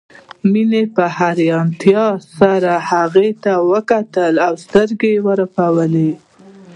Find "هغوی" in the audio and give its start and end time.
2.89-3.29